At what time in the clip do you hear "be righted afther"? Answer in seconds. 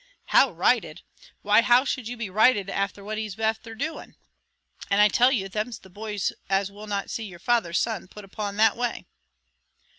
2.17-3.03